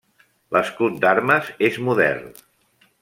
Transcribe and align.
L'escut 0.55 0.97
d'armes 1.03 1.51
és 1.69 1.77
modern. 1.91 2.33